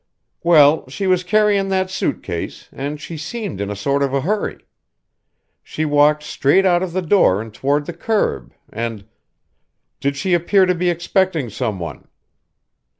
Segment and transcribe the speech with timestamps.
[0.43, 4.21] "Well, she was carrying that suit case, and she seemed in a sort of a
[4.21, 4.65] hurry.
[5.61, 9.05] She walked straight out of the door and toward the curb, and"
[10.01, 12.07] "Did she appear to be expecting some one?"